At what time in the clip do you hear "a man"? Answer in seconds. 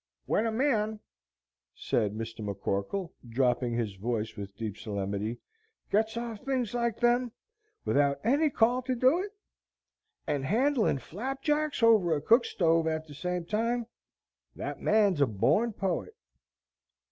0.47-0.99